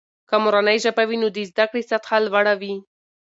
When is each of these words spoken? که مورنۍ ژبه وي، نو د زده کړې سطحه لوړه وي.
که 0.29 0.35
مورنۍ 0.43 0.77
ژبه 0.85 1.03
وي، 1.09 1.17
نو 1.23 1.27
د 1.35 1.39
زده 1.51 1.65
کړې 1.71 1.81
سطحه 1.91 2.17
لوړه 2.25 2.53
وي. 2.61 2.75